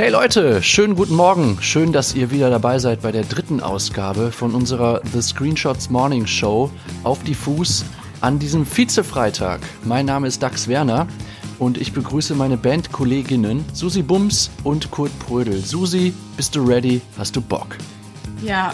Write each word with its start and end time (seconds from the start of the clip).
Hey 0.00 0.08
Leute, 0.08 0.62
schönen 0.62 0.94
guten 0.94 1.14
Morgen. 1.14 1.58
Schön, 1.60 1.92
dass 1.92 2.14
ihr 2.14 2.30
wieder 2.30 2.48
dabei 2.48 2.78
seid 2.78 3.02
bei 3.02 3.12
der 3.12 3.22
dritten 3.22 3.60
Ausgabe 3.60 4.32
von 4.32 4.54
unserer 4.54 5.02
The 5.12 5.20
Screenshots 5.20 5.90
Morning 5.90 6.26
Show 6.26 6.70
auf 7.04 7.22
die 7.22 7.34
Fuß 7.34 7.84
an 8.22 8.38
diesem 8.38 8.64
Vize-Freitag. 8.64 9.60
Mein 9.84 10.06
Name 10.06 10.26
ist 10.26 10.42
Dax 10.42 10.68
Werner 10.68 11.06
und 11.58 11.76
ich 11.76 11.92
begrüße 11.92 12.34
meine 12.34 12.56
Bandkolleginnen 12.56 13.62
Susi 13.74 14.00
Bums 14.00 14.50
und 14.64 14.90
Kurt 14.90 15.12
Prödel. 15.18 15.62
Susi, 15.62 16.14
bist 16.34 16.56
du 16.56 16.64
ready? 16.64 17.02
Hast 17.18 17.36
du 17.36 17.42
Bock? 17.42 17.76
Ja, 18.42 18.72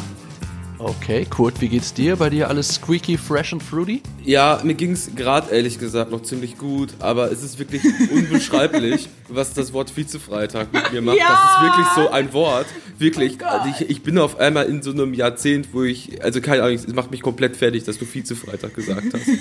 Okay, 0.79 1.25
Kurt, 1.25 1.59
wie 1.63 1.69
geht's 1.69 1.95
dir? 1.95 2.17
Bei 2.17 2.29
dir 2.29 2.49
alles 2.49 2.75
squeaky, 2.75 3.17
fresh 3.17 3.55
and 3.55 3.63
fruity? 3.63 4.03
Ja, 4.23 4.61
mir 4.63 4.75
ging's 4.75 5.11
gerade 5.17 5.51
ehrlich 5.51 5.79
gesagt 5.79 6.11
noch 6.11 6.21
ziemlich 6.23 6.59
gut, 6.59 6.91
aber 6.99 7.33
es 7.33 7.43
ist 7.43 7.59
wirklich 7.59 7.83
unbeschreiblich, 8.13 9.09
was 9.29 9.55
das 9.55 9.73
Wort 9.73 9.97
Vizefreitag 9.97 10.73
mit 10.73 10.93
mir 10.93 11.03
macht. 11.03 11.19
Ja! 11.19 11.29
Das 11.29 11.39
ist 11.41 11.63
wirklich 11.63 11.87
so 11.95 12.11
ein 12.11 12.33
Wort. 12.33 12.67
Wirklich. 12.99 13.39
Oh 13.43 13.45
also 13.45 13.69
ich, 13.69 13.91
ich 13.91 14.03
bin 14.03 14.19
auf 14.19 14.39
einmal 14.39 14.67
in 14.67 14.83
so 14.83 14.91
einem 14.91 15.15
Jahrzehnt, 15.15 15.69
wo 15.73 15.83
ich, 15.83 16.23
also 16.23 16.41
keine 16.41 16.63
Ahnung, 16.63 16.77
es 16.77 16.87
macht 16.89 17.11
mich 17.11 17.23
komplett 17.23 17.57
fertig, 17.57 17.85
dass 17.85 17.99
du 17.99 18.07
Vizefreitag 18.07 18.75
gesagt 18.75 19.07
hast. 19.13 19.27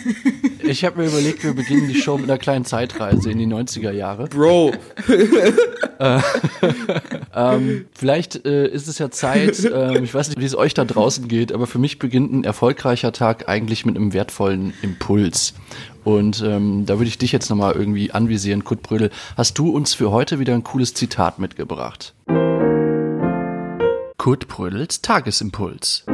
Ich 0.68 0.84
habe 0.84 1.00
mir 1.00 1.10
überlegt, 1.10 1.44
wir 1.44 1.54
beginnen 1.54 1.88
die 1.88 2.02
Show 2.02 2.18
mit 2.18 2.28
einer 2.28 2.40
kleinen 2.40 2.66
Zeitreise 2.66 3.30
in 3.30 3.38
die 3.38 3.46
90er 3.46 3.92
Jahre. 3.92 4.26
Bro, 4.26 4.74
Ähm, 7.36 7.86
vielleicht 7.92 8.46
äh, 8.46 8.68
ist 8.68 8.88
es 8.88 8.98
ja 8.98 9.12
Zeit, 9.12 9.70
ähm, 9.72 10.06
ich 10.06 10.14
weiß 10.14 10.30
nicht, 10.30 10.40
wie 10.40 10.46
es 10.46 10.56
euch 10.56 10.74
da 10.74 10.86
draußen 10.86 11.28
geht, 11.28 11.52
aber 11.52 11.68
für 11.68 11.80
mich 11.80 12.00
beginnt 12.00 12.32
ein 12.32 12.44
erfolgreicher 12.46 13.12
Tag 13.12 13.50
eigentlich 13.50 13.86
mit 13.86 13.98
einem 13.98 14.14
wertvollen 14.14 14.74
Impuls. 14.82 15.54
Und 16.06 16.42
ähm, 16.44 16.86
da 16.86 17.00
würde 17.00 17.08
ich 17.08 17.18
dich 17.18 17.32
jetzt 17.34 17.50
nochmal 17.50 17.74
irgendwie 17.74 18.12
anvisieren, 18.12 18.64
Kurt 18.64 18.84
Brödel. 18.84 19.10
Hast 19.36 19.58
du 19.58 19.72
uns 19.72 19.94
für 19.96 20.12
heute 20.12 20.40
wieder 20.40 20.54
ein 20.54 20.64
cooles 20.64 20.94
Zitat 20.94 21.40
mitgebracht? 21.40 22.14
Kurt 24.18 24.48
Brödels 24.48 25.02
Tagesimpuls. 25.02 26.06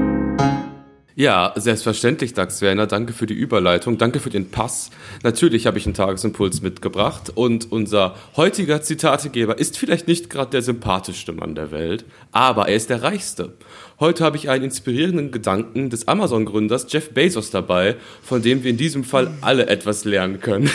Ja, 1.15 1.51
selbstverständlich, 1.57 2.33
Dax 2.33 2.61
Werner. 2.61 2.87
Danke 2.87 3.11
für 3.11 3.25
die 3.25 3.33
Überleitung. 3.33 3.97
Danke 3.97 4.19
für 4.19 4.29
den 4.29 4.49
Pass. 4.49 4.91
Natürlich 5.23 5.67
habe 5.67 5.77
ich 5.77 5.85
einen 5.85 5.93
Tagesimpuls 5.93 6.61
mitgebracht. 6.61 7.31
Und 7.35 7.69
unser 7.71 8.15
heutiger 8.37 8.81
Zitategeber 8.81 9.59
ist 9.59 9.77
vielleicht 9.77 10.07
nicht 10.07 10.29
gerade 10.29 10.51
der 10.51 10.61
sympathischste 10.61 11.33
Mann 11.33 11.53
der 11.53 11.71
Welt, 11.71 12.05
aber 12.31 12.69
er 12.69 12.77
ist 12.77 12.89
der 12.89 13.03
reichste. 13.03 13.53
Heute 13.99 14.23
habe 14.23 14.37
ich 14.37 14.49
einen 14.49 14.63
inspirierenden 14.63 15.31
Gedanken 15.31 15.89
des 15.89 16.07
Amazon-Gründers 16.07 16.87
Jeff 16.89 17.09
Bezos 17.09 17.51
dabei, 17.51 17.97
von 18.23 18.41
dem 18.41 18.63
wir 18.63 18.71
in 18.71 18.77
diesem 18.77 19.03
Fall 19.03 19.31
alle 19.41 19.67
etwas 19.67 20.05
lernen 20.05 20.39
können. 20.39 20.71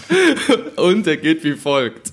Und 0.76 1.06
er 1.08 1.16
geht 1.16 1.42
wie 1.42 1.54
folgt. 1.54 2.12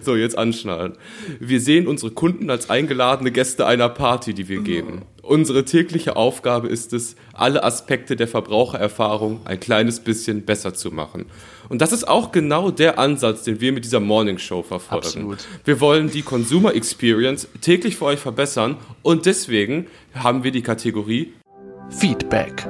So, 0.00 0.16
jetzt 0.16 0.36
anschnallen. 0.36 0.94
Wir 1.38 1.60
sehen 1.60 1.86
unsere 1.86 2.10
Kunden 2.10 2.50
als 2.50 2.68
eingeladene 2.68 3.30
Gäste 3.30 3.64
einer 3.64 3.88
Party, 3.88 4.34
die 4.34 4.48
wir 4.48 4.60
geben. 4.60 5.02
Unsere 5.26 5.64
tägliche 5.64 6.16
Aufgabe 6.16 6.68
ist 6.68 6.92
es, 6.92 7.16
alle 7.32 7.64
Aspekte 7.64 8.14
der 8.14 8.28
Verbrauchererfahrung 8.28 9.40
ein 9.46 9.58
kleines 9.58 10.00
bisschen 10.00 10.44
besser 10.44 10.74
zu 10.74 10.90
machen. 10.90 11.26
Und 11.70 11.80
das 11.80 11.92
ist 11.92 12.06
auch 12.06 12.30
genau 12.30 12.70
der 12.70 12.98
Ansatz, 12.98 13.42
den 13.42 13.60
wir 13.60 13.72
mit 13.72 13.84
dieser 13.84 14.00
Morning 14.00 14.36
Show 14.36 14.62
verfolgen. 14.62 15.06
Absolut. 15.06 15.38
Wir 15.64 15.80
wollen 15.80 16.10
die 16.10 16.22
Consumer 16.22 16.74
Experience 16.74 17.48
täglich 17.62 17.96
für 17.96 18.04
euch 18.04 18.20
verbessern 18.20 18.76
und 19.02 19.24
deswegen 19.24 19.86
haben 20.14 20.44
wir 20.44 20.50
die 20.50 20.62
Kategorie 20.62 21.32
Feedback. 21.88 22.66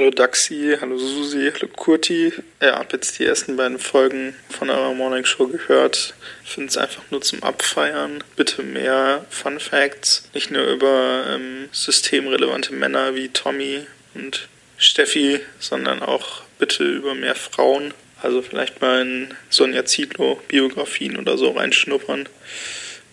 Hallo 0.00 0.10
Daxi, 0.10 0.78
hallo 0.80 0.96
Susi, 0.96 1.52
hallo 1.52 1.68
Kurti. 1.76 2.32
Ja, 2.62 2.78
hab 2.78 2.90
jetzt 2.94 3.18
die 3.18 3.26
ersten 3.26 3.58
beiden 3.58 3.78
Folgen 3.78 4.34
von 4.48 4.70
eurer 4.70 4.94
Morning 4.94 5.26
Show 5.26 5.46
gehört. 5.46 6.14
Finde 6.42 6.70
es 6.70 6.78
einfach 6.78 7.02
nur 7.10 7.20
zum 7.20 7.42
Abfeiern. 7.42 8.24
Bitte 8.34 8.62
mehr 8.62 9.26
Fun 9.28 9.60
Facts. 9.60 10.26
Nicht 10.32 10.50
nur 10.50 10.64
über 10.68 11.26
ähm, 11.28 11.68
systemrelevante 11.72 12.72
Männer 12.72 13.14
wie 13.14 13.28
Tommy 13.28 13.86
und 14.14 14.48
Steffi, 14.78 15.40
sondern 15.58 16.02
auch 16.02 16.44
bitte 16.58 16.82
über 16.82 17.14
mehr 17.14 17.34
Frauen. 17.34 17.92
Also 18.22 18.40
vielleicht 18.40 18.80
mal 18.80 19.02
in 19.02 19.34
Sonja 19.50 19.84
Zietlow 19.84 20.40
Biografien 20.48 21.18
oder 21.18 21.36
so 21.36 21.50
reinschnuppern. 21.50 22.26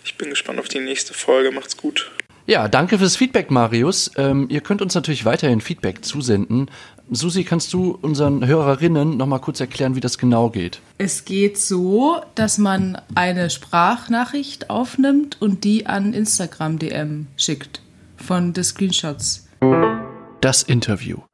Ich 0.06 0.14
bin 0.14 0.30
gespannt 0.30 0.58
auf 0.58 0.68
die 0.68 0.80
nächste 0.80 1.12
Folge. 1.12 1.50
Macht's 1.50 1.76
gut. 1.76 2.10
Ja, 2.48 2.66
danke 2.66 2.98
fürs 2.98 3.14
Feedback, 3.14 3.50
Marius. 3.50 4.10
Ähm, 4.16 4.46
ihr 4.48 4.62
könnt 4.62 4.80
uns 4.80 4.94
natürlich 4.94 5.26
weiterhin 5.26 5.60
Feedback 5.60 6.02
zusenden. 6.02 6.70
Susi, 7.10 7.44
kannst 7.44 7.74
du 7.74 7.98
unseren 8.00 8.46
Hörerinnen 8.46 9.18
nochmal 9.18 9.40
kurz 9.40 9.60
erklären, 9.60 9.96
wie 9.96 10.00
das 10.00 10.16
genau 10.16 10.48
geht? 10.48 10.80
es 10.96 11.26
geht 11.26 11.58
so, 11.58 12.22
dass 12.34 12.56
man 12.56 12.98
eine 13.14 13.50
Sprachnachricht 13.50 14.70
aufnimmt 14.70 15.36
und 15.40 15.64
die 15.64 15.86
an 15.86 16.14
Instagram 16.14 16.78
DM 16.78 17.26
schickt 17.36 17.82
von 18.16 18.54
The 18.54 18.62
Screenshots. 18.62 19.46
Das 20.40 20.62
Interview. 20.62 21.27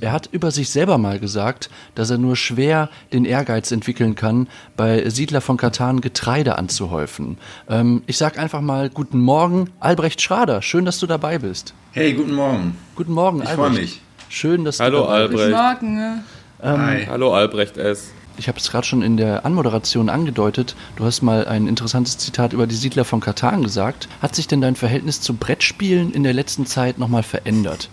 Er 0.00 0.12
hat 0.12 0.28
über 0.30 0.52
sich 0.52 0.70
selber 0.70 0.96
mal 0.96 1.18
gesagt, 1.18 1.70
dass 1.96 2.10
er 2.10 2.18
nur 2.18 2.36
schwer 2.36 2.88
den 3.12 3.24
Ehrgeiz 3.24 3.72
entwickeln 3.72 4.14
kann, 4.14 4.46
bei 4.76 5.08
Siedler 5.10 5.40
von 5.40 5.56
Katan 5.56 6.00
Getreide 6.00 6.56
anzuhäufen. 6.56 7.36
Ähm, 7.68 8.02
ich 8.06 8.16
sag 8.16 8.38
einfach 8.38 8.60
mal 8.60 8.90
guten 8.90 9.18
Morgen, 9.18 9.70
Albrecht 9.80 10.20
Schrader. 10.22 10.62
Schön, 10.62 10.84
dass 10.84 11.00
du 11.00 11.06
dabei 11.08 11.38
bist. 11.40 11.74
Hey, 11.90 12.12
guten 12.12 12.34
Morgen. 12.34 12.76
Guten 12.94 13.12
Morgen, 13.12 13.42
Ich 13.42 13.48
Albrecht. 13.48 13.58
freue 13.70 13.80
mich. 13.80 14.00
Schön, 14.28 14.64
dass 14.64 14.78
Hallo 14.78 15.00
du 15.00 15.04
dabei 15.06 15.28
bist. 15.28 15.42
Guten 15.44 15.54
Albrecht. 15.54 15.82
Morgen. 15.82 15.94
ne? 15.96 16.24
Hi. 16.62 17.06
Hallo 17.06 17.34
Albrecht 17.34 17.76
S. 17.76 18.10
Ich 18.36 18.46
habe 18.46 18.58
es 18.58 18.70
gerade 18.70 18.86
schon 18.86 19.02
in 19.02 19.16
der 19.16 19.44
Anmoderation 19.44 20.08
angedeutet. 20.08 20.76
Du 20.94 21.04
hast 21.04 21.22
mal 21.22 21.48
ein 21.48 21.66
interessantes 21.66 22.18
Zitat 22.18 22.52
über 22.52 22.68
die 22.68 22.76
Siedler 22.76 23.04
von 23.04 23.18
Katan 23.18 23.64
gesagt. 23.64 24.08
Hat 24.22 24.36
sich 24.36 24.46
denn 24.46 24.60
dein 24.60 24.76
Verhältnis 24.76 25.20
zu 25.20 25.34
Brettspielen 25.34 26.12
in 26.12 26.22
der 26.22 26.34
letzten 26.34 26.66
Zeit 26.66 26.98
nochmal 27.00 27.24
verändert? 27.24 27.88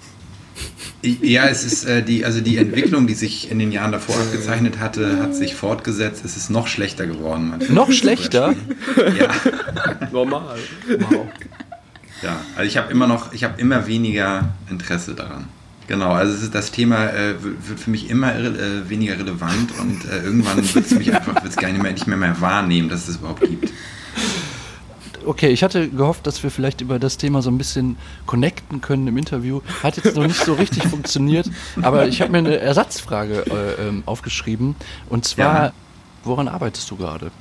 Ja, 1.05 1.47
es 1.47 1.63
ist 1.63 1.85
äh, 1.85 2.03
die, 2.03 2.25
also 2.25 2.41
die 2.41 2.57
Entwicklung, 2.57 3.07
die 3.07 3.13
sich 3.13 3.51
in 3.51 3.59
den 3.59 3.71
Jahren 3.71 3.91
davor 3.91 4.16
abgezeichnet 4.16 4.79
hatte, 4.79 5.19
hat 5.21 5.35
sich 5.35 5.55
fortgesetzt. 5.55 6.23
Es 6.25 6.38
ist 6.38 6.49
noch 6.49 6.67
schlechter 6.67 7.07
geworden. 7.07 7.49
manchmal. 7.49 7.75
Noch 7.75 7.91
schlechter? 7.91 8.55
Ja, 9.17 9.29
Normal. 10.11 10.57
ja. 12.21 12.38
Also 12.55 12.67
ich 12.67 12.77
habe 12.77 12.91
immer 12.91 13.07
noch, 13.07 13.33
ich 13.33 13.43
habe 13.43 13.59
immer 13.61 13.88
weniger 13.88 14.49
Interesse 14.69 15.13
daran. 15.13 15.45
Genau, 15.88 16.13
also 16.13 16.33
es 16.33 16.41
ist, 16.41 16.55
das 16.55 16.71
Thema 16.71 17.09
äh, 17.11 17.35
wird 17.41 17.79
für 17.79 17.91
mich 17.91 18.09
immer 18.09 18.35
irre, 18.35 18.57
äh, 18.57 18.89
weniger 18.89 19.19
relevant 19.19 19.72
und 19.79 20.03
äh, 20.05 20.23
irgendwann 20.23 20.57
wird 20.73 20.85
es 20.85 20.95
mich 20.95 21.13
einfach 21.13 21.43
wird's 21.43 21.57
gar 21.57 21.69
nicht 21.69 21.81
mehr, 21.81 21.91
nicht 21.91 22.07
mehr, 22.07 22.17
mehr 22.17 22.41
wahrnehmen, 22.41 22.89
dass 22.89 23.01
es 23.01 23.07
das 23.07 23.16
überhaupt 23.17 23.41
gibt. 23.41 23.72
Okay, 25.25 25.50
ich 25.50 25.63
hatte 25.63 25.90
gehofft, 25.90 26.28
dass 26.28 26.41
wir 26.44 26.52
vielleicht 26.52 26.81
über 26.81 27.00
das 27.00 27.18
Thema 27.18 27.41
so 27.41 27.50
ein 27.50 27.58
bisschen 27.58 27.97
connecten 28.25 28.81
können 28.81 29.08
im 29.08 29.18
Interview. 29.18 29.62
Hat 29.84 29.97
jetzt 29.97 30.16
noch 30.16 30.25
nicht 30.28 30.44
so 30.44 30.53
richtig 30.53 30.84
funktioniert, 30.88 31.50
aber 31.81 32.08
ich 32.08 32.22
habe 32.22 32.31
mir 32.31 32.38
eine 32.40 32.58
Ersatzfrage 32.59 33.46
äh, 33.47 33.88
ähm, 33.88 34.03
aufgeschrieben. 34.06 34.75
Und 35.09 35.25
zwar, 35.25 35.66
Ja. 35.66 35.74
woran 36.24 36.47
arbeitest 36.47 36.90
du 36.91 36.96
gerade? 36.97 37.31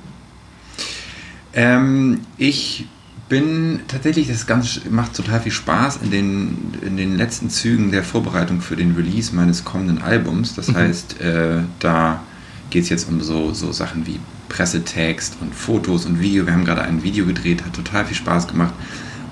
Ähm, 1.53 2.21
ich 2.37 2.85
bin 3.29 3.79
tatsächlich, 3.87 4.27
das 4.27 4.45
Ganze 4.45 4.81
macht 4.89 5.15
total 5.15 5.39
viel 5.41 5.51
Spaß 5.51 5.97
in 6.03 6.11
den, 6.11 6.73
in 6.81 6.97
den 6.97 7.15
letzten 7.17 7.49
Zügen 7.49 7.91
der 7.91 8.03
Vorbereitung 8.03 8.61
für 8.61 8.75
den 8.75 8.93
Release 8.95 9.33
meines 9.35 9.63
kommenden 9.63 10.01
Albums. 10.01 10.55
Das 10.55 10.73
heißt, 10.73 11.21
äh, 11.21 11.61
da 11.79 12.21
geht 12.69 12.83
es 12.83 12.89
jetzt 12.89 13.09
um 13.09 13.21
so, 13.21 13.53
so 13.53 13.71
Sachen 13.71 14.05
wie 14.05 14.19
Pressetext 14.49 15.37
und 15.41 15.53
Fotos 15.53 16.05
und 16.05 16.19
Video. 16.19 16.45
Wir 16.45 16.53
haben 16.53 16.65
gerade 16.65 16.81
ein 16.81 17.03
Video 17.03 17.25
gedreht, 17.25 17.63
hat 17.63 17.73
total 17.73 18.05
viel 18.05 18.15
Spaß 18.15 18.47
gemacht. 18.47 18.73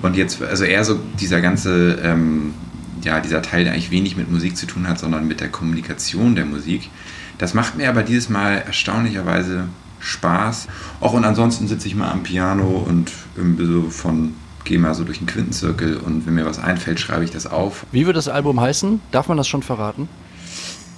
Und 0.02 0.16
jetzt, 0.16 0.42
also 0.42 0.64
eher 0.64 0.84
so 0.84 0.98
dieser 1.18 1.40
ganze, 1.40 1.98
ähm, 2.02 2.54
ja, 3.02 3.20
dieser 3.20 3.42
Teil, 3.42 3.64
der 3.64 3.72
eigentlich 3.72 3.90
wenig 3.90 4.16
mit 4.16 4.30
Musik 4.30 4.56
zu 4.56 4.66
tun 4.66 4.88
hat, 4.88 4.98
sondern 4.98 5.26
mit 5.26 5.40
der 5.40 5.48
Kommunikation 5.48 6.34
der 6.34 6.44
Musik. 6.44 6.90
Das 7.38 7.54
macht 7.54 7.76
mir 7.76 7.88
aber 7.88 8.02
dieses 8.02 8.28
Mal 8.28 8.62
erstaunlicherweise 8.66 9.68
Spaß. 10.00 10.68
Auch 11.00 11.14
und 11.14 11.24
ansonsten 11.24 11.68
sitze 11.68 11.88
ich 11.88 11.94
mal 11.94 12.10
am 12.10 12.22
Piano 12.22 12.84
und 12.86 13.12
so 13.58 13.90
von 13.90 14.34
gehe 14.64 14.78
mal 14.78 14.94
so 14.94 15.04
durch 15.04 15.18
den 15.18 15.26
Quintenzirkel 15.26 15.98
und 15.98 16.26
wenn 16.26 16.34
mir 16.34 16.46
was 16.46 16.58
einfällt, 16.58 16.98
schreibe 16.98 17.24
ich 17.24 17.30
das 17.30 17.46
auf. 17.46 17.86
Wie 17.92 18.06
wird 18.06 18.16
das 18.16 18.28
Album 18.28 18.60
heißen? 18.60 19.00
Darf 19.10 19.28
man 19.28 19.36
das 19.36 19.46
schon 19.46 19.62
verraten? 19.62 20.08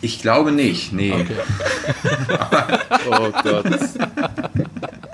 Ich 0.00 0.20
glaube 0.22 0.52
nicht, 0.52 0.92
nee. 0.92 1.12
Oh 3.08 3.30
Gott. 3.42 3.64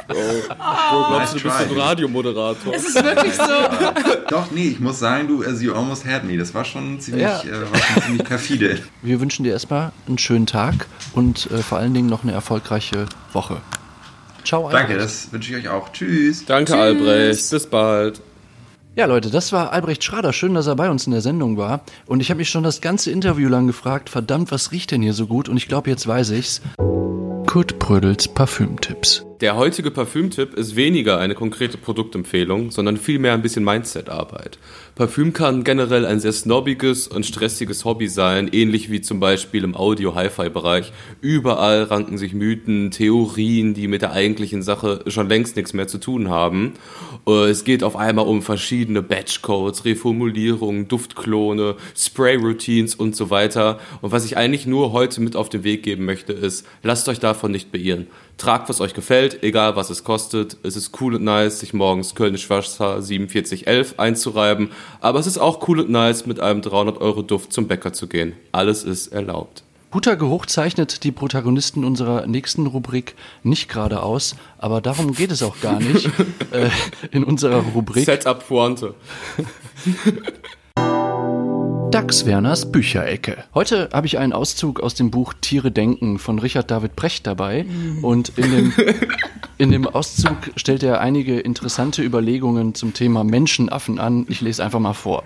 Oh. 0.09 0.15
Wo 0.15 1.09
glaubst 1.09 1.35
du, 1.35 1.39
du 1.39 1.45
bist 1.45 1.57
ein. 1.57 1.71
Radiomoderator? 1.79 2.75
Es 2.75 2.85
ist 2.87 3.03
wirklich 3.03 3.35
so. 3.35 3.43
Doch, 4.29 4.51
nee, 4.51 4.69
ich 4.69 4.81
muss 4.81 4.99
sagen, 4.99 5.29
du, 5.29 5.43
also 5.43 5.63
you 5.63 5.75
almost 5.75 6.05
had 6.07 6.25
me. 6.25 6.37
Das 6.37 6.53
war 6.55 6.65
schon 6.65 7.01
ziemlich, 7.01 7.23
Ja. 7.25 7.41
äh, 7.43 7.71
war 7.71 7.79
schon 7.81 8.03
ziemlich 8.03 8.25
perfide. 8.25 8.79
Wir 9.03 9.21
wünschen 9.21 9.45
dir 9.45 9.53
erstmal 9.53 9.93
einen 10.09 10.19
schönen 10.19 10.47
Tag 10.47 10.87
und 11.15 11.51
äh, 11.51 11.59
vor 11.59 11.79
allen 11.79 11.95
Dingen 11.95 12.09
noch 12.09 12.23
eine 12.25 12.33
erfolgreiche 12.33 13.07
Woche. 13.33 13.59
Ciao, 14.45 14.63
Danke, 14.71 14.93
Albrecht. 14.95 15.01
das 15.01 15.33
wünsche 15.33 15.53
ich 15.57 15.65
euch 15.65 15.69
auch. 15.71 15.93
Tschüss. 15.93 16.45
Danke, 16.45 16.75
Albrecht. 16.77 17.51
Bis 17.51 17.67
bald. 17.67 18.21
Ja, 18.95 19.07
Leute, 19.07 19.31
das 19.31 19.53
war 19.53 19.73
Albrecht 19.73 20.05
Schrader. 20.05 20.35
Schön, 20.35 20.53
dass 20.53 20.67
er 20.67 20.77
bei 20.77 20.91
uns 20.91 21.07
in 21.07 21.13
der 21.13 21.23
Sendung 21.23 21.57
war. 21.57 21.81
Und 22.05 22.21
ich 22.21 22.29
habe 22.29 22.39
mich 22.39 22.51
schon 22.51 22.63
das 22.63 22.83
ganze 22.83 23.11
Interview 23.11 23.49
lang 23.49 23.67
gefragt, 23.67 24.11
verdammt, 24.11 24.51
was 24.53 24.71
riecht 24.71 24.91
denn 24.91 25.01
hier 25.01 25.15
so 25.15 25.27
gut? 25.27 25.49
Und 25.49 25.57
ich 25.57 25.67
glaube, 25.67 25.89
jetzt 25.89 26.07
weiß 26.07 26.31
ich's. 26.33 26.61
Kurt 27.47 27.79
Prödels 27.79 28.29
Parfümtipps. 28.29 29.25
Der 29.43 29.57
heutige 29.57 29.91
Parfümtipp 29.91 30.55
ist 30.55 30.77
weniger 30.77 31.19
eine 31.19 31.35
konkrete 31.35 31.77
Produktempfehlung, 31.77 32.71
sondern 32.71 32.97
vielmehr 32.97 33.33
ein 33.33 33.43
bisschen 33.43 33.65
Mindset-Arbeit. 33.65 34.57
Parfüm 34.95 35.33
kann 35.33 35.65
generell 35.65 36.07
ein 36.07 36.21
sehr 36.21 36.33
snobbiges 36.33 37.09
und 37.09 37.27
stressiges 37.27 37.85
Hobby 37.85 38.07
sein, 38.07 38.47
ähnlich 38.53 38.93
wie 38.93 39.01
zum 39.01 39.19
Beispiel 39.19 39.65
im 39.65 39.75
Audio-Hi-Fi-Bereich. 39.75 40.93
Überall 41.21 41.83
ranken 41.83 42.19
sich 42.19 42.35
Mythen, 42.35 42.93
Theorien, 42.93 43.75
die 43.75 43.89
mit 43.89 44.03
der 44.03 44.13
eigentlichen 44.13 44.63
Sache 44.63 45.03
schon 45.09 45.29
längst 45.29 45.57
nichts 45.57 45.73
mehr 45.73 45.89
zu 45.89 45.99
tun 45.99 46.29
haben. 46.29 46.75
Äh, 47.27 47.49
es 47.51 47.65
geht 47.65 47.83
auf 47.83 47.97
einmal 47.97 48.29
um 48.29 48.43
verschiedene 48.43 49.03
Batchcodes, 49.03 49.85
Reformulierungen, 49.85 50.87
Duftklone, 50.87 51.75
Spray-Routines 51.97 52.95
und 52.95 53.17
so 53.17 53.31
weiter. 53.31 53.81
Und 54.03 54.13
was 54.13 54.25
ich 54.25 54.37
eigentlich 54.37 54.67
nur 54.67 54.93
heute 54.93 55.21
mit 55.21 55.35
auf 55.35 55.49
den 55.49 55.65
Weg 55.65 55.83
geben 55.83 56.05
möchte, 56.05 56.33
ist, 56.33 56.65
lasst 56.85 57.09
euch 57.09 57.19
davon 57.19 57.51
nicht 57.51 57.73
beirren. 57.73 58.07
Tragt, 58.43 58.69
was 58.69 58.81
euch 58.81 58.93
gefällt, 58.93 59.45
egal 59.45 59.77
was 59.77 59.89
es 59.89 60.03
kostet. 60.03 60.57
Es 60.65 60.75
ist 60.75 61.01
cool 61.01 61.15
und 61.15 61.23
nice, 61.23 61.61
sich 61.61 61.75
morgens 61.75 62.17
Kölnisch 62.17 62.51
Wasser 62.51 63.01
4711 63.01 64.01
einzureiben 64.01 64.71
aber 65.01 65.21
es 65.21 65.29
ist 65.29 65.39
auch 65.39 65.69
cool 65.69 65.79
und 65.79 65.91
nice, 65.91 66.27
mit 66.27 66.41
einem 66.41 66.61
300-Euro-Duft 66.61 67.53
zum 67.53 67.69
Bäcker 67.69 67.93
zu 67.93 68.09
gehen. 68.09 68.33
Alles 68.51 68.83
ist 68.83 69.09
erlaubt. 69.13 69.63
Guter 69.93 70.17
Geruch 70.17 70.47
zeichnet 70.47 71.05
die 71.05 71.13
Protagonisten 71.13 71.85
unserer 71.85 72.27
nächsten 72.27 72.67
Rubrik 72.67 73.15
nicht 73.45 73.69
gerade 73.69 74.03
aus, 74.03 74.35
aber 74.59 74.81
darum 74.81 75.15
geht 75.15 75.31
es 75.31 75.45
auch 75.45 75.61
gar 75.61 75.79
nicht 75.79 76.07
äh, 76.51 76.69
in 77.13 77.23
unserer 77.23 77.63
Rubrik. 77.63 78.07
Setup 78.07 78.45
Pointe. 78.49 78.97
Dax 81.93 82.25
Werners 82.25 82.73
Bücherecke. 82.73 83.45
Heute 83.55 83.91
habe 83.93 84.07
ich 84.07 84.17
einen 84.17 84.33
Auszug 84.33 84.81
aus 84.81 84.95
dem 84.95 85.11
Buch 85.11 85.35
Tiere 85.39 85.71
denken 85.71 86.19
von 86.19 86.39
Richard 86.39 86.71
David 86.71 86.97
Brecht 86.97 87.27
dabei. 87.27 87.67
Und 88.01 88.33
in 88.39 88.51
dem, 88.51 88.73
in 89.59 89.71
dem 89.71 89.87
Auszug 89.87 90.39
stellt 90.57 90.83
er 90.83 91.03
einige 91.03 91.39
interessante 91.39 92.03
Überlegungen 92.03 92.75
zum 92.75 92.95
Thema 92.95 93.25
Menschenaffen 93.25 93.99
an. 93.99 94.25
Ich 94.31 94.41
lese 94.41 94.65
einfach 94.65 94.81
mal 94.81 94.95
vor. 94.95 95.25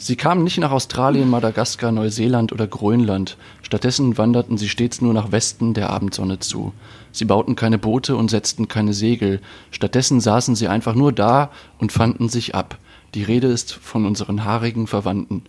Sie 0.00 0.14
kamen 0.14 0.44
nicht 0.44 0.58
nach 0.58 0.70
Australien, 0.70 1.28
Madagaskar, 1.28 1.90
Neuseeland 1.90 2.52
oder 2.52 2.68
Grönland. 2.68 3.36
Stattdessen 3.62 4.16
wanderten 4.16 4.56
sie 4.56 4.68
stets 4.68 5.00
nur 5.00 5.12
nach 5.12 5.32
Westen 5.32 5.74
der 5.74 5.90
Abendsonne 5.90 6.38
zu. 6.38 6.72
Sie 7.10 7.24
bauten 7.24 7.56
keine 7.56 7.78
Boote 7.78 8.14
und 8.14 8.30
setzten 8.30 8.68
keine 8.68 8.94
Segel. 8.94 9.40
Stattdessen 9.72 10.20
saßen 10.20 10.54
sie 10.54 10.68
einfach 10.68 10.94
nur 10.94 11.12
da 11.12 11.50
und 11.78 11.90
fanden 11.90 12.28
sich 12.28 12.54
ab. 12.54 12.78
Die 13.14 13.24
Rede 13.24 13.48
ist 13.48 13.72
von 13.72 14.06
unseren 14.06 14.44
haarigen 14.44 14.86
Verwandten. 14.86 15.42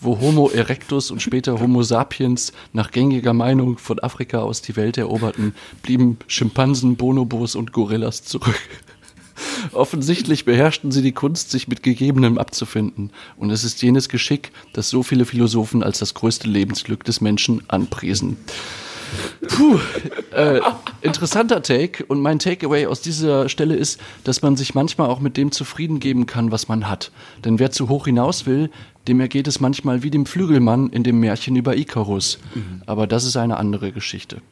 Wo 0.00 0.20
Homo 0.20 0.48
erectus 0.48 1.10
und 1.10 1.20
später 1.20 1.58
Homo 1.58 1.82
sapiens 1.82 2.52
nach 2.72 2.92
gängiger 2.92 3.32
Meinung 3.32 3.78
von 3.78 3.98
Afrika 3.98 4.38
aus 4.38 4.62
die 4.62 4.76
Welt 4.76 4.96
eroberten, 4.96 5.56
blieben 5.82 6.18
Schimpansen, 6.28 6.94
Bonobos 6.94 7.56
und 7.56 7.72
Gorillas 7.72 8.22
zurück. 8.22 8.60
Offensichtlich 9.72 10.44
beherrschten 10.44 10.92
sie 10.92 11.02
die 11.02 11.12
Kunst, 11.12 11.50
sich 11.50 11.68
mit 11.68 11.82
Gegebenem 11.82 12.38
abzufinden. 12.38 13.10
Und 13.36 13.50
es 13.50 13.64
ist 13.64 13.82
jenes 13.82 14.08
Geschick, 14.08 14.52
das 14.72 14.90
so 14.90 15.02
viele 15.02 15.24
Philosophen 15.24 15.82
als 15.82 15.98
das 15.98 16.14
größte 16.14 16.48
Lebensglück 16.48 17.04
des 17.04 17.20
Menschen 17.20 17.62
anpriesen. 17.68 18.36
Puh, 19.48 19.78
äh, 20.32 20.60
interessanter 21.02 21.62
Take. 21.62 22.04
Und 22.04 22.20
mein 22.20 22.38
Takeaway 22.38 22.86
aus 22.86 23.00
dieser 23.00 23.48
Stelle 23.48 23.74
ist, 23.76 24.00
dass 24.24 24.42
man 24.42 24.56
sich 24.56 24.74
manchmal 24.74 25.08
auch 25.08 25.20
mit 25.20 25.36
dem 25.36 25.52
zufrieden 25.52 26.00
geben 26.00 26.26
kann, 26.26 26.52
was 26.52 26.68
man 26.68 26.88
hat. 26.88 27.10
Denn 27.44 27.58
wer 27.58 27.70
zu 27.70 27.88
hoch 27.88 28.06
hinaus 28.06 28.46
will, 28.46 28.70
dem 29.06 29.20
ergeht 29.20 29.48
es 29.48 29.60
manchmal 29.60 30.02
wie 30.02 30.10
dem 30.10 30.26
Flügelmann 30.26 30.90
in 30.90 31.02
dem 31.02 31.20
Märchen 31.20 31.56
über 31.56 31.76
Ikarus. 31.76 32.38
Mhm. 32.54 32.82
Aber 32.86 33.06
das 33.06 33.24
ist 33.24 33.36
eine 33.36 33.56
andere 33.56 33.92
Geschichte. 33.92 34.42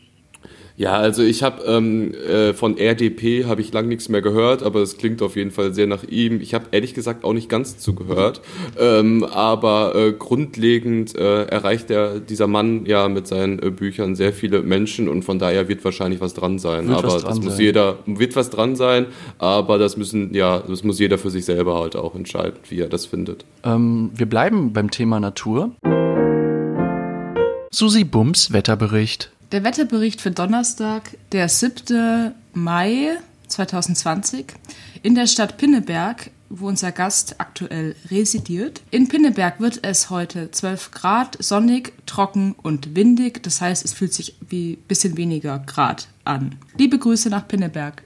Ja, 0.76 0.92
also 0.92 1.22
ich 1.22 1.42
habe 1.42 1.62
ähm, 1.64 2.12
äh, 2.12 2.52
von 2.52 2.76
RDP 2.76 3.46
habe 3.46 3.62
ich 3.62 3.72
lang 3.72 3.88
nichts 3.88 4.10
mehr 4.10 4.20
gehört, 4.20 4.62
aber 4.62 4.80
es 4.80 4.98
klingt 4.98 5.22
auf 5.22 5.34
jeden 5.34 5.50
Fall 5.50 5.72
sehr 5.72 5.86
nach 5.86 6.04
ihm. 6.04 6.40
Ich 6.42 6.52
habe 6.52 6.66
ehrlich 6.72 6.92
gesagt 6.92 7.24
auch 7.24 7.32
nicht 7.32 7.48
ganz 7.48 7.78
zugehört, 7.78 8.42
ähm, 8.78 9.24
aber 9.24 9.94
äh, 9.94 10.12
grundlegend 10.12 11.16
äh, 11.16 11.44
erreicht 11.44 11.88
der 11.88 12.20
dieser 12.20 12.46
Mann 12.46 12.84
ja 12.84 13.08
mit 13.08 13.26
seinen 13.26 13.58
äh, 13.62 13.70
Büchern 13.70 14.16
sehr 14.16 14.34
viele 14.34 14.60
Menschen 14.62 15.08
und 15.08 15.22
von 15.22 15.38
daher 15.38 15.66
wird 15.68 15.82
wahrscheinlich 15.82 16.20
was 16.20 16.34
dran 16.34 16.58
sein. 16.58 16.88
Wird 16.88 16.98
aber 16.98 17.08
dran 17.08 17.22
das 17.24 17.40
muss 17.40 17.56
sein. 17.56 17.64
jeder 17.64 17.98
wird 18.04 18.36
was 18.36 18.50
dran 18.50 18.76
sein, 18.76 19.06
aber 19.38 19.78
das 19.78 19.96
müssen 19.96 20.34
ja 20.34 20.58
das 20.58 20.84
muss 20.84 20.98
jeder 20.98 21.16
für 21.16 21.30
sich 21.30 21.46
selber 21.46 21.80
halt 21.80 21.96
auch 21.96 22.14
entscheiden, 22.14 22.58
wie 22.68 22.80
er 22.80 22.88
das 22.88 23.06
findet. 23.06 23.46
Ähm, 23.64 24.10
wir 24.14 24.26
bleiben 24.26 24.74
beim 24.74 24.90
Thema 24.90 25.20
Natur. 25.20 25.70
Susi 27.70 28.04
Bums 28.04 28.52
Wetterbericht. 28.52 29.30
Der 29.52 29.62
Wetterbericht 29.62 30.20
für 30.20 30.32
Donnerstag, 30.32 31.16
der 31.30 31.48
7. 31.48 32.32
Mai 32.52 33.16
2020, 33.46 34.46
in 35.04 35.14
der 35.14 35.28
Stadt 35.28 35.56
Pinneberg, 35.56 36.30
wo 36.48 36.66
unser 36.66 36.90
Gast 36.90 37.36
aktuell 37.38 37.94
residiert. 38.10 38.82
In 38.90 39.06
Pinneberg 39.06 39.60
wird 39.60 39.80
es 39.82 40.10
heute 40.10 40.50
12 40.50 40.90
Grad, 40.90 41.36
sonnig, 41.38 41.92
trocken 42.06 42.56
und 42.60 42.96
windig. 42.96 43.40
Das 43.44 43.60
heißt, 43.60 43.84
es 43.84 43.92
fühlt 43.92 44.14
sich 44.14 44.34
wie 44.48 44.72
ein 44.72 44.88
bisschen 44.88 45.16
weniger 45.16 45.60
Grad 45.60 46.08
an. 46.24 46.56
Liebe 46.76 46.98
Grüße 46.98 47.30
nach 47.30 47.46
Pinneberg. 47.46 48.02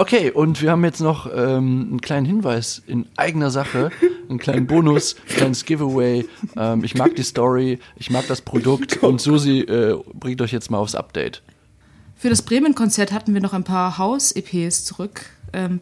Okay, 0.00 0.30
und 0.30 0.62
wir 0.62 0.70
haben 0.70 0.82
jetzt 0.82 1.02
noch 1.02 1.26
ähm, 1.30 1.88
einen 1.90 2.00
kleinen 2.00 2.24
Hinweis 2.24 2.80
in 2.86 3.04
eigener 3.18 3.50
Sache, 3.50 3.90
einen 4.30 4.38
kleinen 4.38 4.66
Bonus, 4.66 5.14
ein 5.28 5.36
kleines 5.36 5.66
Giveaway. 5.66 6.26
Ähm, 6.56 6.84
ich 6.84 6.94
mag 6.94 7.14
die 7.16 7.22
Story, 7.22 7.78
ich 7.96 8.08
mag 8.08 8.26
das 8.26 8.40
Produkt 8.40 9.02
und 9.02 9.20
Susi 9.20 9.60
äh, 9.60 9.98
bringt 10.14 10.40
euch 10.40 10.52
jetzt 10.52 10.70
mal 10.70 10.78
aufs 10.78 10.94
Update. 10.94 11.42
Für 12.16 12.30
das 12.30 12.40
Bremen-Konzert 12.40 13.12
hatten 13.12 13.34
wir 13.34 13.42
noch 13.42 13.52
ein 13.52 13.62
paar 13.62 13.98
Haus-EPs 13.98 14.86
zurück 14.86 15.26
ähm, 15.52 15.78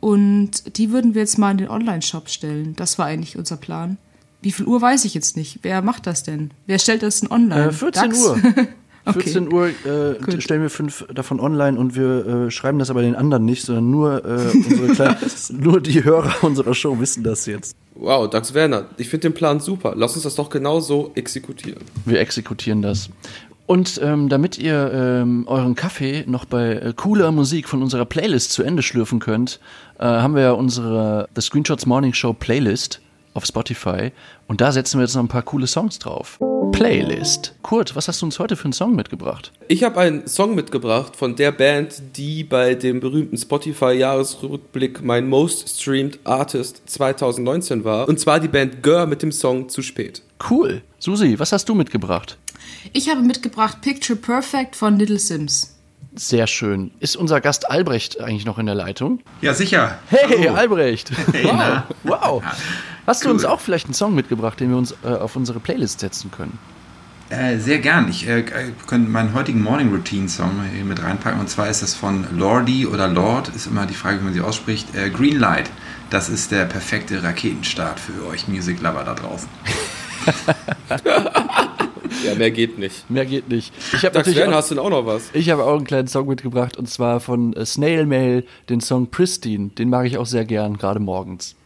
und 0.00 0.76
die 0.76 0.90
würden 0.90 1.14
wir 1.14 1.22
jetzt 1.22 1.38
mal 1.38 1.52
in 1.52 1.56
den 1.56 1.70
Online-Shop 1.70 2.28
stellen. 2.28 2.76
Das 2.76 2.98
war 2.98 3.06
eigentlich 3.06 3.38
unser 3.38 3.56
Plan. 3.56 3.96
Wie 4.42 4.52
viel 4.52 4.66
Uhr 4.66 4.82
weiß 4.82 5.06
ich 5.06 5.14
jetzt 5.14 5.38
nicht. 5.38 5.60
Wer 5.62 5.80
macht 5.80 6.06
das 6.06 6.24
denn? 6.24 6.50
Wer 6.66 6.78
stellt 6.78 7.02
das 7.02 7.20
denn 7.20 7.30
online? 7.30 7.68
Äh, 7.68 7.72
14 7.72 8.02
DAX? 8.02 8.22
Uhr. 8.22 8.38
14 9.04 9.46
okay. 9.46 9.54
Uhr 9.54 9.68
äh, 9.68 10.40
stellen 10.40 10.62
wir 10.62 10.70
fünf 10.70 11.06
davon 11.12 11.40
online 11.40 11.78
und 11.78 11.96
wir 11.96 12.26
äh, 12.26 12.50
schreiben 12.50 12.78
das 12.78 12.90
aber 12.90 13.02
den 13.02 13.14
anderen 13.14 13.44
nicht, 13.44 13.62
sondern 13.62 13.90
nur, 13.90 14.24
äh, 14.24 14.50
kleinen, 14.94 15.16
nur 15.50 15.80
die 15.80 16.04
Hörer 16.04 16.44
unserer 16.44 16.74
Show 16.74 16.98
wissen 17.00 17.22
das 17.24 17.46
jetzt. 17.46 17.76
Wow, 17.94 18.28
Dax 18.30 18.54
Werner, 18.54 18.86
ich 18.96 19.08
finde 19.08 19.28
den 19.28 19.34
Plan 19.34 19.60
super. 19.60 19.94
Lass 19.96 20.14
uns 20.14 20.24
das 20.24 20.34
doch 20.34 20.50
genau 20.50 20.80
so 20.80 21.12
exekutieren. 21.14 21.82
Wir 22.04 22.20
exekutieren 22.20 22.82
das. 22.82 23.10
Und 23.66 24.00
ähm, 24.02 24.28
damit 24.28 24.58
ihr 24.58 24.90
ähm, 24.92 25.44
euren 25.46 25.76
Kaffee 25.76 26.24
noch 26.26 26.44
bei 26.44 26.72
äh, 26.72 26.92
cooler 26.96 27.30
Musik 27.30 27.68
von 27.68 27.82
unserer 27.82 28.04
Playlist 28.04 28.52
zu 28.52 28.64
Ende 28.64 28.82
schlürfen 28.82 29.20
könnt, 29.20 29.60
äh, 29.98 30.04
haben 30.04 30.34
wir 30.34 30.42
ja 30.42 30.52
unsere 30.52 31.28
The 31.36 31.40
Screenshots 31.40 31.86
Morning 31.86 32.12
Show 32.12 32.32
Playlist 32.32 33.00
auf 33.34 33.44
Spotify 33.44 34.12
und 34.46 34.60
da 34.60 34.72
setzen 34.72 34.98
wir 34.98 35.04
jetzt 35.04 35.14
noch 35.14 35.22
ein 35.22 35.28
paar 35.28 35.42
coole 35.42 35.66
Songs 35.66 35.98
drauf. 35.98 36.38
Playlist. 36.72 37.54
Kurt, 37.62 37.94
was 37.96 38.08
hast 38.08 38.22
du 38.22 38.26
uns 38.26 38.38
heute 38.38 38.56
für 38.56 38.64
einen 38.64 38.72
Song 38.72 38.94
mitgebracht? 38.94 39.52
Ich 39.68 39.82
habe 39.82 40.00
einen 40.00 40.26
Song 40.26 40.54
mitgebracht 40.54 41.16
von 41.16 41.36
der 41.36 41.52
Band, 41.52 42.02
die 42.16 42.44
bei 42.44 42.74
dem 42.74 43.00
berühmten 43.00 43.36
Spotify-Jahresrückblick 43.36 45.02
mein 45.02 45.28
Most 45.28 45.68
Streamed 45.68 46.18
Artist 46.24 46.82
2019 46.86 47.84
war. 47.84 48.08
Und 48.08 48.18
zwar 48.18 48.40
die 48.40 48.48
Band 48.48 48.82
Gör 48.82 49.06
mit 49.06 49.22
dem 49.22 49.32
Song 49.32 49.68
Zu 49.68 49.82
spät. 49.82 50.22
Cool. 50.48 50.82
Susi, 50.98 51.38
was 51.38 51.52
hast 51.52 51.68
du 51.68 51.74
mitgebracht? 51.74 52.38
Ich 52.92 53.10
habe 53.10 53.20
mitgebracht 53.20 53.82
Picture 53.82 54.18
Perfect 54.18 54.76
von 54.76 54.98
Little 54.98 55.18
Sims. 55.18 55.76
Sehr 56.14 56.46
schön. 56.46 56.90
Ist 56.98 57.16
unser 57.16 57.40
Gast 57.40 57.70
Albrecht 57.70 58.20
eigentlich 58.20 58.44
noch 58.44 58.58
in 58.58 58.66
der 58.66 58.74
Leitung? 58.74 59.20
Ja, 59.42 59.54
sicher. 59.54 59.98
Hey, 60.08 60.44
Hallo. 60.44 60.54
Albrecht. 60.54 61.10
Hey, 61.32 61.44
wow. 61.44 61.82
wow. 62.02 62.42
Hast 63.10 63.24
du 63.24 63.30
uns 63.30 63.44
auch 63.44 63.58
vielleicht 63.58 63.86
einen 63.86 63.94
Song 63.94 64.14
mitgebracht, 64.14 64.60
den 64.60 64.70
wir 64.70 64.76
uns 64.76 64.94
äh, 65.02 65.08
auf 65.08 65.34
unsere 65.34 65.58
Playlist 65.58 65.98
setzen 65.98 66.30
können? 66.30 66.60
Äh, 67.28 67.58
sehr 67.58 67.80
gern. 67.80 68.08
Ich 68.08 68.28
äh, 68.28 68.44
könnte 68.86 69.10
meinen 69.10 69.34
heutigen 69.34 69.64
Morning 69.64 69.90
Routine 69.90 70.28
Song 70.28 70.52
hier 70.72 70.84
mit 70.84 71.02
reinpacken. 71.02 71.40
Und 71.40 71.50
zwar 71.50 71.68
ist 71.68 71.82
das 71.82 71.92
von 71.92 72.24
Lordi 72.38 72.86
oder 72.86 73.08
Lord, 73.08 73.48
ist 73.48 73.66
immer 73.66 73.86
die 73.86 73.94
Frage, 73.94 74.20
wie 74.20 74.24
man 74.26 74.32
sie 74.32 74.40
ausspricht. 74.40 74.94
Äh, 74.94 75.10
Green 75.10 75.40
Light. 75.40 75.72
Das 76.10 76.28
ist 76.28 76.52
der 76.52 76.66
perfekte 76.66 77.20
Raketenstart 77.24 77.98
für 77.98 78.28
euch 78.28 78.46
Music 78.46 78.80
Lover 78.80 79.02
da 79.02 79.14
draußen. 79.14 79.48
Ja, 82.24 82.34
mehr 82.34 82.50
geht 82.50 82.78
nicht. 82.78 83.08
Mehr 83.08 83.24
geht 83.24 83.48
nicht. 83.48 83.72
Ich 83.94 84.04
habe 84.04 84.18
natürlich 84.18 84.42
auch, 84.42 84.52
hast 84.52 84.70
du 84.70 84.74
denn 84.74 84.84
auch 84.84 84.90
noch 84.90 85.06
was? 85.06 85.30
Ich 85.32 85.48
habe 85.48 85.64
auch 85.64 85.76
einen 85.76 85.86
kleinen 85.86 86.08
Song 86.08 86.26
mitgebracht 86.26 86.76
und 86.76 86.86
zwar 86.90 87.20
von 87.20 87.54
äh, 87.54 87.64
Snail 87.64 88.04
Mail, 88.04 88.44
den 88.68 88.80
Song 88.80 89.10
Pristine. 89.10 89.68
Den 89.70 89.88
mag 89.88 90.06
ich 90.06 90.18
auch 90.18 90.26
sehr 90.26 90.44
gern, 90.44 90.76
gerade 90.76 91.00
morgens. 91.00 91.56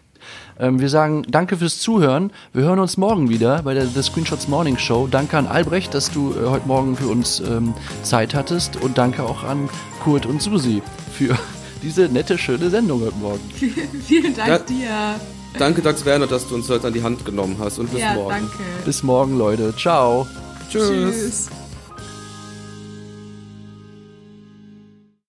Ähm, 0.59 0.81
wir 0.81 0.89
sagen 0.89 1.25
danke 1.29 1.57
fürs 1.57 1.81
Zuhören. 1.81 2.31
Wir 2.53 2.65
hören 2.65 2.79
uns 2.79 2.97
morgen 2.97 3.29
wieder 3.29 3.63
bei 3.63 3.75
der 3.75 3.87
The 3.87 4.03
Screenshots 4.03 4.49
Morning 4.49 4.79
Show. 4.79 5.09
Danke 5.11 5.37
an 5.37 5.47
Albrecht, 5.47 5.95
dass 5.95 6.11
du 6.11 6.33
äh, 6.33 6.47
heute 6.49 6.67
Morgen 6.67 6.97
für 6.97 7.09
uns 7.09 7.41
ähm, 7.41 7.75
Zeit 8.03 8.35
hattest 8.35 8.77
und 8.77 8.99
danke 8.99 9.23
auch 9.25 9.43
an 9.45 9.69
Kurt 10.03 10.27
und 10.27 10.43
Susi 10.43 10.83
für 11.13 11.37
diese 11.83 12.09
nette, 12.09 12.39
schöne 12.39 12.71
Sendung 12.71 13.03
heute 13.03 13.17
Morgen. 13.17 13.51
Vielen 14.07 14.35
Dank 14.35 14.49
ja. 14.49 14.59
dir. 14.59 15.21
Danke, 15.59 15.83
Dax 15.83 16.05
Werner, 16.05 16.27
dass 16.27 16.49
du 16.49 16.57
uns 16.57 16.69
heute 16.69 16.89
an 16.89 16.93
die 16.93 17.03
Hand 17.03 17.25
genommen 17.25 17.57
hast 17.61 17.79
und 17.79 17.91
bis 17.93 18.01
ja, 18.01 18.15
morgen. 18.15 18.31
Danke. 18.31 18.59
Bis 18.85 19.03
morgen, 19.03 19.39
Leute. 19.39 19.75
Ciao. 19.77 20.27
Tschüss. 20.69 20.89
Tschüss. 20.89 21.64